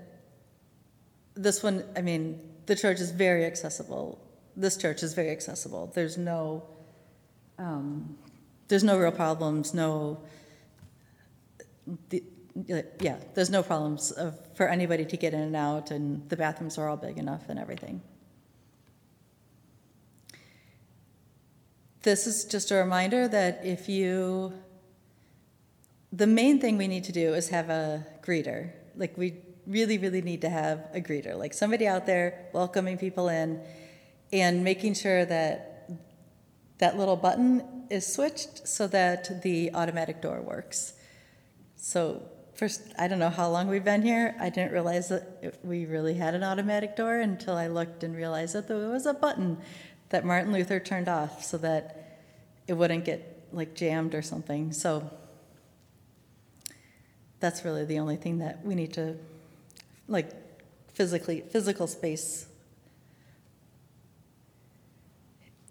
this 1.36 1.64
one, 1.64 1.84
I 1.96 2.02
mean, 2.02 2.40
the 2.66 2.76
church 2.76 3.00
is 3.00 3.12
very 3.12 3.46
accessible. 3.46 4.20
This 4.56 4.78
church 4.78 5.04
is 5.04 5.14
very 5.14 5.32
accessible. 5.32 5.92
There's 5.96 6.18
no, 6.18 6.64
um, 7.58 8.18
there's 8.68 8.84
no 8.84 8.98
real 8.98 9.12
problems, 9.12 9.74
no, 9.74 10.20
the, 12.10 12.24
yeah, 13.00 13.18
there's 13.34 13.50
no 13.50 13.64
problems 13.64 14.12
of, 14.12 14.40
for 14.56 14.68
anybody 14.68 15.06
to 15.06 15.18
get 15.18 15.34
in 15.34 15.42
and 15.42 15.56
out, 15.56 15.92
and 15.92 16.28
the 16.30 16.38
bathrooms 16.38 16.78
are 16.78 16.88
all 16.88 16.98
big 16.98 17.18
enough 17.18 17.50
and 17.50 17.58
everything. 17.60 18.02
This 22.04 22.28
is 22.28 22.46
just 22.46 22.70
a 22.72 22.76
reminder 22.76 23.28
that 23.28 23.66
if 23.66 23.88
you, 23.88 24.54
the 26.12 26.28
main 26.28 26.60
thing 26.60 26.78
we 26.78 26.88
need 26.88 27.06
to 27.06 27.12
do 27.12 27.34
is 27.34 27.50
have 27.50 27.70
a 27.70 28.06
greeter. 28.22 28.72
Like, 28.96 29.18
we 29.18 29.36
really, 29.66 29.98
really 29.98 30.22
need 30.22 30.42
to 30.42 30.50
have 30.50 30.90
a 30.94 31.00
greeter, 31.00 31.38
like 31.38 31.54
somebody 31.54 31.88
out 31.88 32.06
there 32.06 32.50
welcoming 32.54 32.98
people 32.98 33.30
in 33.30 33.62
and 34.32 34.64
making 34.64 34.94
sure 34.94 35.26
that 35.26 35.90
that 36.80 36.98
little 36.98 37.16
button 37.16 37.86
is 37.90 38.06
switched 38.06 38.68
so 38.68 38.88
that 38.88 39.42
the 39.42 39.72
automatic 39.74 40.22
door 40.22 40.42
works. 40.42 40.94
So, 41.86 42.22
first, 42.56 42.82
I 42.98 43.10
don't 43.10 43.20
know 43.20 43.30
how 43.30 43.50
long 43.50 43.68
we've 43.68 43.84
been 43.84 44.04
here. 44.04 44.38
I 44.40 44.50
didn't 44.50 44.72
realize 44.72 45.10
that 45.10 45.54
we 45.66 45.86
really 45.86 46.14
had 46.14 46.34
an 46.34 46.42
automatic 46.42 46.96
door 46.96 47.18
until 47.18 47.58
I 47.58 47.68
looked 47.68 48.06
and 48.06 48.16
realized 48.16 48.56
that 48.56 48.70
there 48.70 48.78
was 48.78 49.06
a 49.06 49.14
button 49.14 49.58
that 50.08 50.24
Martin 50.24 50.54
Luther 50.54 50.80
turned 50.80 51.10
off 51.10 51.44
so 51.44 51.58
that 51.58 52.22
it 52.68 52.74
wouldn't 52.76 53.04
get 53.04 53.50
like 53.52 53.76
jammed 53.76 54.16
or 54.16 54.22
something. 54.22 54.72
So, 54.72 55.12
that's 57.42 57.66
really 57.66 57.84
the 57.84 58.00
only 58.00 58.16
thing 58.16 58.38
that 58.38 58.66
we 58.66 58.76
need 58.76 58.94
to, 58.94 59.18
like, 60.08 60.32
physically, 60.94 61.42
physical 61.42 61.88
space. 61.88 62.46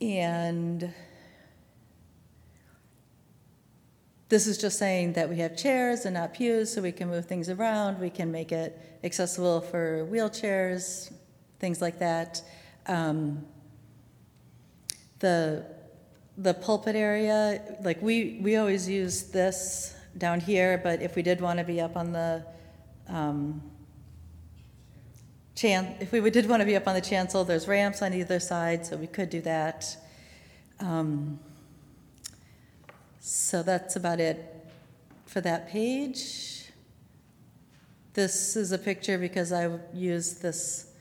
And 0.02 0.92
this 4.32 4.46
is 4.46 4.56
just 4.56 4.78
saying 4.78 5.12
that 5.12 5.28
we 5.28 5.36
have 5.36 5.54
chairs 5.58 6.06
and 6.06 6.14
not 6.14 6.32
pews, 6.32 6.72
so 6.72 6.80
we 6.80 6.90
can 6.90 7.06
move 7.06 7.26
things 7.26 7.50
around. 7.50 8.00
We 8.00 8.08
can 8.08 8.32
make 8.32 8.50
it 8.50 8.80
accessible 9.04 9.60
for 9.60 10.08
wheelchairs, 10.10 11.12
things 11.58 11.82
like 11.82 11.98
that. 11.98 12.40
Um, 12.86 13.44
the 15.18 15.66
the 16.38 16.54
pulpit 16.54 16.96
area, 16.96 17.60
like 17.82 18.00
we 18.00 18.38
we 18.40 18.56
always 18.56 18.88
use 18.88 19.24
this 19.24 19.94
down 20.16 20.40
here, 20.40 20.80
but 20.82 21.02
if 21.02 21.14
we 21.14 21.20
did 21.20 21.42
want 21.42 21.58
to 21.58 21.64
be 21.64 21.78
up 21.82 21.94
on 21.94 22.12
the 22.12 22.42
um, 23.08 23.60
chan, 25.54 25.94
if 26.00 26.10
we 26.10 26.30
did 26.30 26.48
want 26.48 26.60
to 26.60 26.66
be 26.66 26.74
up 26.74 26.88
on 26.88 26.94
the 26.94 27.02
chancel, 27.02 27.44
there's 27.44 27.68
ramps 27.68 28.00
on 28.00 28.14
either 28.14 28.40
side, 28.40 28.86
so 28.86 28.96
we 28.96 29.08
could 29.08 29.28
do 29.28 29.42
that. 29.42 29.94
Um, 30.80 31.38
so 33.24 33.62
that's 33.62 33.94
about 33.94 34.18
it 34.18 34.66
for 35.26 35.40
that 35.40 35.68
page. 35.68 36.72
This 38.14 38.56
is 38.56 38.72
a 38.72 38.78
picture 38.78 39.16
because 39.16 39.52
I 39.52 39.78
used 39.94 40.42
this 40.42 40.92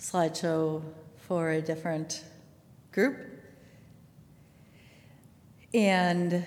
slideshow 0.00 0.82
for 1.18 1.50
a 1.50 1.60
different 1.60 2.24
group. 2.92 3.18
And 5.74 6.46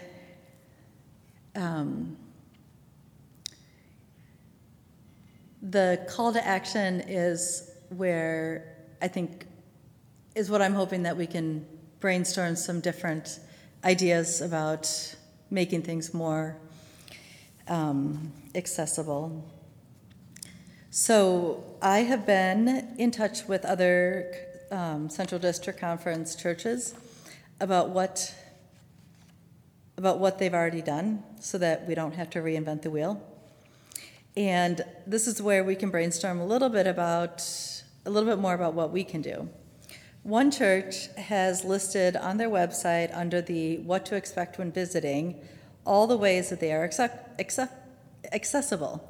um, 1.55 2.17
the 5.61 6.03
call 6.09 6.33
to 6.33 6.43
action 6.43 7.01
is 7.01 7.69
where 7.89 8.77
I 8.99 9.09
think 9.09 9.45
is 10.33 10.49
what 10.49 10.63
I'm 10.63 10.73
hoping 10.73 11.03
that 11.03 11.15
we 11.15 11.27
can 11.27 11.67
brainstorm 11.99 12.55
some 12.55 12.79
different 12.79 13.39
ideas 13.85 14.41
about 14.41 15.15
making 15.51 15.83
things 15.83 16.13
more 16.13 16.57
um, 17.67 18.31
accessible. 18.55 19.45
So 20.89 21.63
I 21.81 21.99
have 21.99 22.25
been 22.25 22.95
in 22.97 23.11
touch 23.11 23.47
with 23.47 23.63
other 23.63 24.33
um, 24.71 25.09
Central 25.09 25.39
District 25.39 25.79
Conference 25.79 26.35
churches 26.35 26.95
about 27.59 27.89
what 27.89 28.33
about 29.97 30.19
what 30.19 30.39
they've 30.39 30.53
already 30.53 30.81
done, 30.81 31.23
so 31.39 31.57
that 31.57 31.87
we 31.87 31.95
don't 31.95 32.15
have 32.15 32.29
to 32.29 32.39
reinvent 32.39 32.81
the 32.81 32.91
wheel. 32.91 33.21
And 34.35 34.83
this 35.07 35.25
is 35.25 35.41
where 35.41 35.63
we 35.63 35.75
can 35.75 35.89
brainstorm 35.89 36.41
a 36.41 36.45
little 36.45 36.67
bit 36.67 36.85
about 36.85 37.41
a 38.05 38.09
little 38.09 38.29
bit 38.29 38.39
more 38.39 38.53
about 38.53 38.73
what 38.73 38.91
we 38.91 39.03
can 39.03 39.21
do. 39.21 39.47
One 40.25 40.49
church 40.49 41.05
has 41.17 41.63
listed 41.63 42.15
on 42.15 42.37
their 42.37 42.49
website 42.49 43.15
under 43.15 43.43
the 43.43 43.77
what 43.77 44.07
to 44.07 44.15
expect 44.15 44.57
when 44.57 44.71
visiting 44.71 45.39
all 45.85 46.07
the 46.07 46.17
ways 46.17 46.49
that 46.49 46.59
they 46.59 46.73
are 46.73 46.83
accept, 46.83 47.39
accept, 47.39 47.71
accessible. 48.33 49.07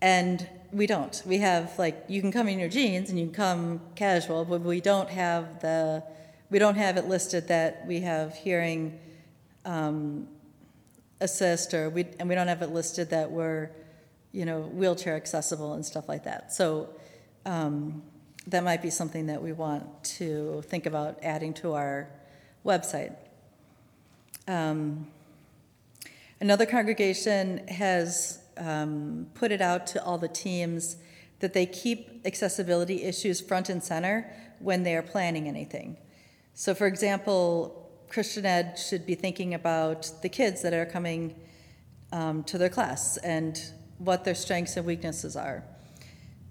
And 0.00 0.48
we 0.72 0.86
don't. 0.86 1.22
We 1.26 1.36
have 1.40 1.78
like 1.78 2.02
you 2.08 2.22
can 2.22 2.32
come 2.32 2.48
in 2.48 2.58
your 2.58 2.70
jeans 2.70 3.10
and 3.10 3.18
you 3.18 3.26
can 3.26 3.34
come 3.34 3.80
casual, 3.94 4.46
but 4.46 4.62
we 4.62 4.80
don't 4.80 5.10
have 5.10 5.60
the 5.60 6.02
we 6.48 6.58
don't 6.58 6.76
have 6.76 6.96
it 6.96 7.04
listed 7.04 7.48
that 7.48 7.86
we 7.86 8.00
have 8.00 8.34
hearing 8.34 8.98
um, 9.66 10.28
assist 11.20 11.74
or 11.74 11.90
we 11.90 12.06
and 12.18 12.26
we 12.26 12.34
don't 12.34 12.48
have 12.48 12.62
it 12.62 12.70
listed 12.70 13.10
that 13.10 13.30
we're 13.30 13.68
you 14.32 14.46
know, 14.46 14.62
wheelchair 14.62 15.14
accessible 15.14 15.74
and 15.74 15.84
stuff 15.84 16.08
like 16.08 16.24
that. 16.24 16.54
So 16.54 16.88
um, 17.44 18.02
that 18.48 18.64
might 18.64 18.82
be 18.82 18.90
something 18.90 19.26
that 19.26 19.42
we 19.42 19.52
want 19.52 20.04
to 20.04 20.62
think 20.66 20.86
about 20.86 21.18
adding 21.22 21.54
to 21.54 21.72
our 21.74 22.08
website. 22.64 23.14
Um, 24.46 25.06
Another 26.40 26.66
congregation 26.66 27.66
has 27.66 28.38
um, 28.56 29.26
put 29.34 29.50
it 29.50 29.60
out 29.60 29.88
to 29.88 30.04
all 30.04 30.18
the 30.18 30.28
teams 30.28 30.96
that 31.40 31.52
they 31.52 31.66
keep 31.66 32.24
accessibility 32.24 33.02
issues 33.02 33.40
front 33.40 33.68
and 33.68 33.82
center 33.82 34.32
when 34.60 34.84
they 34.84 34.94
are 34.94 35.02
planning 35.02 35.48
anything. 35.48 35.96
So, 36.54 36.74
for 36.74 36.86
example, 36.86 37.90
Christian 38.08 38.46
Ed 38.46 38.78
should 38.78 39.04
be 39.04 39.16
thinking 39.16 39.52
about 39.52 40.10
the 40.22 40.28
kids 40.28 40.62
that 40.62 40.72
are 40.72 40.86
coming 40.86 41.34
um, 42.12 42.44
to 42.44 42.56
their 42.56 42.68
class 42.68 43.16
and 43.18 43.60
what 43.98 44.24
their 44.24 44.34
strengths 44.36 44.76
and 44.76 44.86
weaknesses 44.86 45.34
are. 45.34 45.64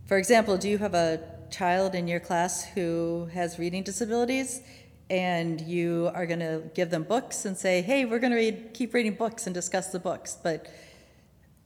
For 0.06 0.18
example, 0.18 0.58
do 0.58 0.68
you 0.68 0.80
have 0.80 0.96
a 0.96 1.22
child 1.50 1.96
in 1.96 2.08
your 2.08 2.20
class 2.20 2.64
who 2.64 3.30
has 3.34 3.60
reading 3.60 3.84
disabilities 3.84 4.62
and 5.10 5.62
you 5.62 6.12
are 6.14 6.26
going 6.26 6.40
to 6.40 6.64
give 6.74 6.90
them 6.90 7.04
books 7.04 7.46
and 7.46 7.58
say, 7.58 7.82
"Hey, 7.82 8.06
we're 8.06 8.20
going 8.20 8.32
to 8.32 8.38
read 8.38 8.72
keep 8.74 8.94
reading 8.94 9.14
books 9.14 9.46
and 9.48 9.54
discuss 9.54 9.88
the 9.88 10.00
books," 10.00 10.38
but 10.42 10.68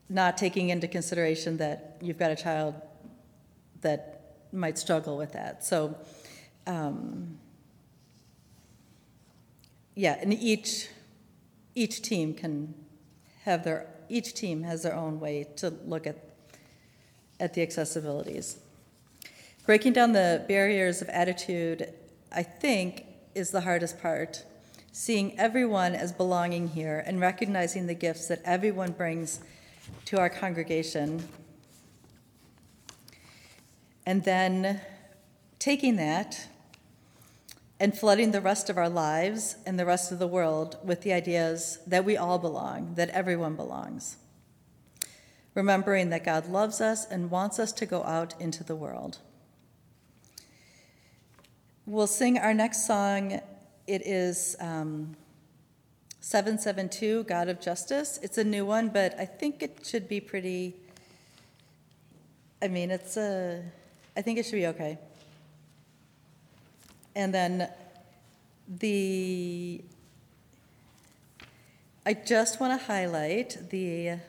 not 0.10 0.38
taking 0.38 0.70
into 0.70 0.88
consideration 0.88 1.58
that 1.58 1.98
you've 2.02 2.20
got 2.20 2.32
a 2.32 2.36
child 2.36 2.76
that 3.82 4.36
might 4.52 4.78
struggle 4.78 5.18
with 5.18 5.32
that. 5.32 5.64
So, 5.64 5.98
um, 6.68 7.40
yeah, 9.96 10.18
and 10.22 10.34
each 10.34 10.90
each 11.74 12.02
team 12.02 12.34
can 12.34 12.74
have 13.44 13.64
their 13.64 13.88
each 14.10 14.34
team 14.34 14.64
has 14.64 14.84
their 14.84 14.94
own 14.94 15.20
way 15.20 15.48
to 15.58 15.70
look 15.86 16.06
at 16.06 16.18
at 17.40 17.54
the 17.54 17.66
accessibilities. 17.66 18.58
Breaking 19.66 19.94
down 19.94 20.14
the 20.14 20.44
barriers 20.48 21.04
of 21.04 21.10
attitude, 21.10 21.94
I 22.32 22.42
think, 22.42 23.06
is 23.36 23.52
the 23.52 23.62
hardest 23.62 24.02
part. 24.02 24.44
Seeing 24.92 25.40
everyone 25.40 25.94
as 25.94 26.12
belonging 26.12 26.70
here 26.70 27.04
and 27.06 27.22
recognizing 27.22 27.86
the 27.86 27.94
gifts 27.94 28.28
that 28.28 28.42
everyone 28.44 28.92
brings 28.94 29.40
to 30.06 30.18
our 30.18 30.30
congregation. 30.30 31.28
And 34.04 34.24
then 34.24 34.82
taking 35.60 35.96
that 35.98 36.48
and 37.80 37.98
flooding 37.98 38.32
the 38.32 38.42
rest 38.42 38.68
of 38.68 38.78
our 38.78 38.90
lives 38.90 39.58
and 39.66 39.80
the 39.80 39.86
rest 39.86 40.12
of 40.12 40.18
the 40.18 40.28
world 40.28 40.78
with 40.84 41.02
the 41.02 41.14
ideas 41.14 41.78
that 41.86 42.04
we 42.04 42.18
all 42.18 42.40
belong, 42.40 42.96
that 42.96 43.10
everyone 43.10 43.56
belongs. 43.56 44.18
Remembering 45.54 46.10
that 46.10 46.26
God 46.26 46.48
loves 46.48 46.82
us 46.82 47.06
and 47.06 47.30
wants 47.30 47.60
us 47.60 47.72
to 47.74 47.86
go 47.86 48.04
out 48.04 48.34
into 48.42 48.64
the 48.64 48.76
world. 48.76 49.20
We'll 51.88 52.06
sing 52.06 52.38
our 52.38 52.54
next 52.54 52.86
song. 52.86 53.42
It 53.88 54.06
is 54.06 54.56
um, 54.60 55.16
772, 56.20 57.24
God 57.24 57.50
of 57.50 57.60
Justice. 57.60 58.20
It's 58.22 58.38
a 58.38 58.44
new 58.44 58.68
one, 58.68 58.90
but 58.90 59.20
I 59.20 59.26
think 59.26 59.64
it 59.64 59.80
should 59.84 60.08
be 60.08 60.20
pretty. 60.20 60.76
I 62.62 62.68
mean, 62.68 62.92
it's 62.92 63.18
a. 63.18 63.64
I 64.16 64.22
think 64.22 64.38
it 64.38 64.46
should 64.46 64.58
be 64.58 64.68
okay. 64.68 65.00
And 67.16 67.34
then 67.34 67.68
the. 68.68 69.82
I 72.06 72.14
just 72.14 72.60
want 72.60 72.80
to 72.80 72.86
highlight 72.86 73.72
the 73.72 74.20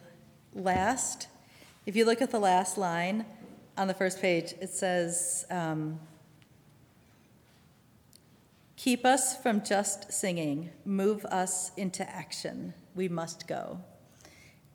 last. 0.55 1.29
If 1.85 1.97
you 1.97 2.07
look 2.07 2.23
at 2.23 2.31
the 2.31 2.41
last 2.41 2.79
line 2.79 3.27
on 3.77 3.89
the 3.89 3.95
first 3.95 4.23
page, 4.23 4.55
it 4.59 4.71
says. 4.71 5.45
Um, 5.51 6.01
Keep 8.83 9.07
us 9.07 9.41
from 9.41 9.63
just 9.63 10.13
singing, 10.13 10.69
move 10.85 11.25
us 11.27 11.71
into 11.77 12.03
action. 12.11 12.75
We 12.97 13.09
must 13.09 13.47
go. 13.47 13.79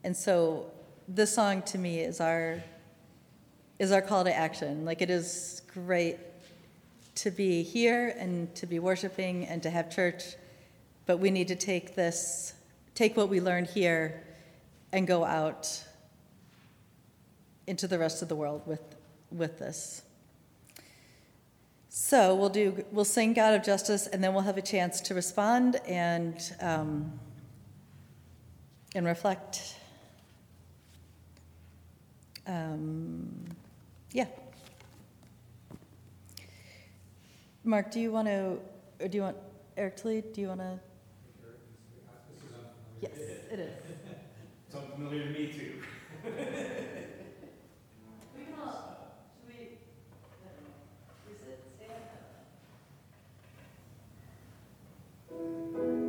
And 0.01 0.15
so 0.15 0.71
this 1.09 1.35
song 1.35 1.61
to 1.63 1.77
me 1.77 1.99
is 1.99 2.21
our 2.21 2.63
is 3.79 3.91
our 3.91 4.01
call 4.01 4.23
to 4.23 4.33
action. 4.33 4.85
Like 4.85 5.01
it 5.01 5.09
is 5.09 5.61
great 5.73 6.19
to 7.15 7.31
be 7.31 7.63
here 7.63 8.15
and 8.17 8.55
to 8.55 8.65
be 8.65 8.79
worshiping 8.79 9.45
and 9.45 9.61
to 9.63 9.69
have 9.69 9.93
church, 9.93 10.23
but 11.05 11.17
we 11.17 11.29
need 11.29 11.49
to 11.49 11.57
take 11.57 11.93
this 11.93 12.53
take 12.95 13.17
what 13.17 13.27
we 13.27 13.41
learned 13.41 13.67
here 13.67 14.23
and 14.93 15.05
go 15.05 15.25
out 15.25 15.83
into 17.67 17.89
the 17.89 17.99
rest 17.99 18.21
of 18.21 18.29
the 18.29 18.37
world 18.37 18.61
with 18.65 18.95
with 19.31 19.59
this. 19.59 20.03
So 21.89 22.35
we'll 22.35 22.49
do, 22.49 22.83
we'll 22.91 23.05
sing 23.05 23.33
God 23.33 23.53
of 23.53 23.63
Justice, 23.63 24.07
and 24.07 24.23
then 24.23 24.33
we'll 24.33 24.43
have 24.43 24.57
a 24.57 24.61
chance 24.61 25.01
to 25.01 25.13
respond 25.13 25.77
and, 25.87 26.39
um, 26.59 27.19
and 28.93 29.05
reflect. 29.05 29.75
Um, 32.45 33.45
yeah. 34.11 34.27
Mark, 37.63 37.91
do 37.91 37.99
you 37.99 38.11
want 38.11 38.27
to, 38.27 38.59
or 39.01 39.07
do 39.07 39.17
you 39.17 39.23
want 39.23 39.37
Eric 39.75 39.97
to 39.97 40.07
lead? 40.07 40.33
Do 40.33 40.41
you 40.41 40.47
want 40.47 40.61
to? 40.61 40.79
Yes, 43.01 43.11
it 43.51 43.59
is. 43.59 43.73
It's 44.67 44.75
unfamiliar 44.75 45.23
to 45.23 45.29
me 45.29 45.47
too. 45.47 45.81
Justice, 55.37 56.06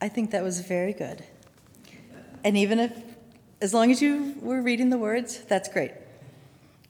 I 0.00 0.08
think 0.08 0.30
that 0.30 0.42
was 0.42 0.60
very 0.60 0.92
good. 0.92 1.24
And 2.44 2.56
even 2.56 2.78
if, 2.78 2.92
as 3.60 3.74
long 3.74 3.90
as 3.90 4.00
you 4.00 4.36
were 4.40 4.62
reading 4.62 4.90
the 4.90 4.98
words, 4.98 5.40
that's 5.48 5.68
great. 5.68 5.92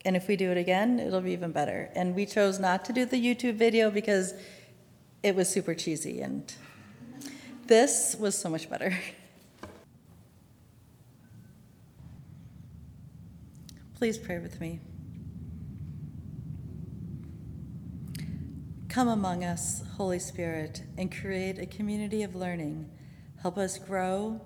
And 0.05 0.15
if 0.15 0.29
we 0.29 0.37
do 0.37 0.51
it 0.51 0.57
again, 0.57 1.01
it'll 1.01 1.21
be 1.21 1.33
even 1.33 1.53
better. 1.53 1.91
And 1.95 2.15
we 2.15 2.27
chose 2.27 2.59
not 2.59 2.85
to 2.87 2.93
do 2.93 3.05
the 3.05 3.17
YouTube 3.17 3.55
video 3.55 3.91
because 3.91 4.35
it 5.23 5.35
was 5.35 5.49
super 5.49 5.75
cheesy, 5.75 6.21
and 6.21 6.53
this 7.67 8.15
was 8.19 8.39
so 8.39 8.49
much 8.49 8.71
better. 8.71 8.97
Please 13.99 14.17
pray 14.17 14.39
with 14.39 14.61
me. 14.61 14.79
Come 18.89 19.09
among 19.09 19.45
us, 19.45 19.83
Holy 19.97 20.21
Spirit, 20.21 20.83
and 20.97 21.11
create 21.15 21.59
a 21.59 21.67
community 21.67 22.23
of 22.23 22.35
learning. 22.37 22.89
Help 23.43 23.57
us 23.57 23.79
grow 23.79 24.41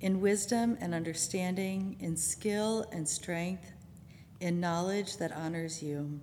in 0.00 0.20
wisdom 0.20 0.76
and 0.80 0.94
understanding, 0.94 1.96
in 1.98 2.16
skill 2.16 2.86
and 2.92 3.08
strength, 3.08 3.72
in 4.40 4.60
knowledge 4.60 5.16
that 5.16 5.32
honors 5.32 5.82
you. 5.82 6.20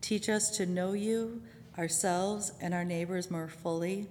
Teach 0.00 0.28
us 0.28 0.50
to 0.56 0.66
know 0.66 0.94
you, 0.94 1.42
ourselves, 1.78 2.52
and 2.60 2.74
our 2.74 2.84
neighbors 2.84 3.30
more 3.30 3.48
fully, 3.48 4.08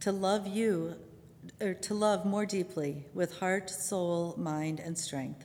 to 0.00 0.12
love 0.12 0.46
you, 0.46 0.94
or 1.60 1.74
to 1.74 1.94
love 1.94 2.24
more 2.24 2.46
deeply 2.46 3.06
with 3.12 3.38
heart, 3.38 3.68
soul, 3.68 4.34
mind, 4.38 4.78
and 4.78 4.96
strength. 4.96 5.44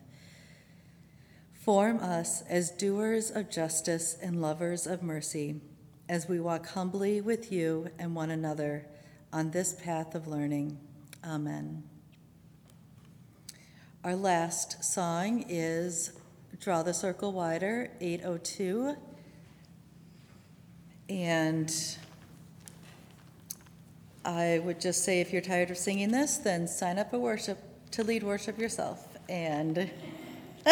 Form 1.54 2.00
us 2.00 2.44
as 2.44 2.72
doers 2.72 3.32
of 3.32 3.50
justice 3.50 4.18
and 4.22 4.42
lovers 4.42 4.86
of 4.86 5.02
mercy 5.02 5.62
as 6.10 6.28
we 6.28 6.40
walk 6.40 6.68
humbly 6.68 7.22
with 7.22 7.52
you 7.52 7.90
and 7.98 8.14
one 8.14 8.30
another 8.30 8.86
on 9.32 9.52
this 9.52 9.74
path 9.74 10.14
of 10.14 10.28
learning. 10.28 10.78
Amen. 11.24 11.84
Our 14.04 14.16
last 14.16 14.84
song 14.84 15.46
is 15.48 16.14
Draw 16.60 16.82
the 16.82 16.96
Circle 16.96 17.32
Wider, 17.32 17.92
802. 18.02 18.96
And 21.10 21.72
I 24.26 24.62
would 24.66 24.82
just 24.82 25.04
say 25.04 25.22
if 25.22 25.32
you're 25.32 25.44
tired 25.44 25.70
of 25.70 25.78
singing 25.78 26.12
this, 26.12 26.38
then 26.38 26.68
sign 26.68 26.98
up 26.98 27.12
for 27.12 27.20
worship 27.20 27.60
to 27.92 28.04
lead 28.04 28.24
worship 28.24 28.58
yourself. 28.58 29.08
And 29.30 29.92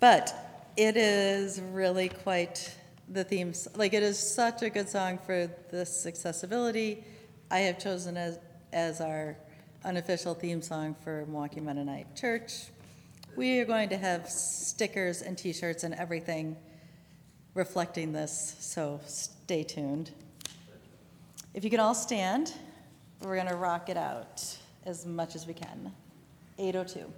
but 0.00 0.34
it 0.76 0.96
is 0.96 1.60
really 1.60 2.08
quite 2.08 2.74
the 3.08 3.22
theme. 3.22 3.52
Like 3.76 3.94
it 3.94 4.02
is 4.02 4.18
such 4.18 4.62
a 4.62 4.70
good 4.70 4.88
song 4.88 5.20
for 5.24 5.48
this 5.70 6.06
accessibility. 6.06 7.04
I 7.52 7.60
have 7.60 7.78
chosen 7.78 8.16
as 8.16 8.40
as 8.74 9.00
our 9.00 9.36
unofficial 9.84 10.34
theme 10.34 10.60
song 10.60 10.96
for 11.04 11.24
Milwaukee 11.26 11.60
Mennonite 11.60 12.16
Church. 12.16 12.64
We 13.36 13.60
are 13.60 13.64
going 13.64 13.88
to 13.90 13.96
have 13.96 14.28
stickers 14.28 15.22
and 15.22 15.38
T-shirts 15.38 15.84
and 15.84 15.94
everything 15.94 16.56
reflecting 17.54 18.12
this. 18.12 18.56
So 18.58 19.00
stay 19.06 19.62
tuned. 19.62 20.10
If 21.54 21.62
you 21.62 21.70
can 21.70 21.78
all 21.78 21.94
stand, 21.94 22.52
we're 23.22 23.36
going 23.36 23.46
to 23.46 23.54
rock 23.54 23.88
it 23.88 23.96
out 23.96 24.44
as 24.84 25.06
much 25.06 25.36
as 25.36 25.46
we 25.46 25.54
can. 25.54 25.92
802. 26.58 27.12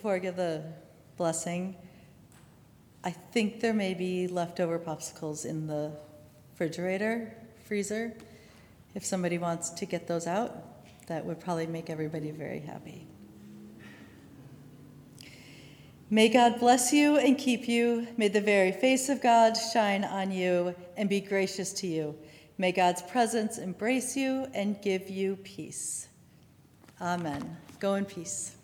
Before 0.00 0.14
I 0.14 0.18
give 0.18 0.36
the 0.36 0.62
blessing, 1.18 1.76
I 3.04 3.10
think 3.10 3.60
there 3.60 3.74
may 3.74 3.92
be 3.92 4.28
leftover 4.28 4.78
popsicles 4.78 5.44
in 5.44 5.66
the 5.66 5.92
refrigerator, 6.52 7.34
freezer. 7.66 8.14
If 8.94 9.04
somebody 9.04 9.36
wants 9.36 9.68
to 9.68 9.84
get 9.84 10.08
those 10.08 10.26
out, 10.26 10.56
that 11.06 11.22
would 11.26 11.38
probably 11.38 11.66
make 11.66 11.90
everybody 11.90 12.30
very 12.30 12.60
happy. 12.60 13.06
May 16.08 16.30
God 16.30 16.58
bless 16.58 16.94
you 16.94 17.18
and 17.18 17.36
keep 17.36 17.68
you. 17.68 18.08
May 18.16 18.28
the 18.28 18.40
very 18.40 18.72
face 18.72 19.10
of 19.10 19.20
God 19.20 19.52
shine 19.52 20.04
on 20.04 20.32
you 20.32 20.74
and 20.96 21.10
be 21.10 21.20
gracious 21.20 21.74
to 21.74 21.86
you. 21.86 22.16
May 22.56 22.72
God's 22.72 23.02
presence 23.02 23.58
embrace 23.58 24.16
you 24.16 24.46
and 24.54 24.80
give 24.80 25.10
you 25.10 25.36
peace. 25.36 26.08
Amen. 27.02 27.58
Go 27.80 27.96
in 27.96 28.06
peace. 28.06 28.56